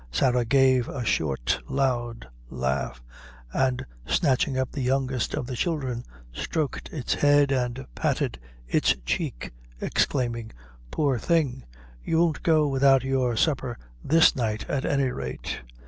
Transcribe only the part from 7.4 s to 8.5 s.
and patted